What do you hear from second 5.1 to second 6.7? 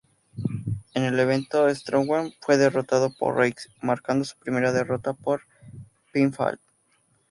por pinfall.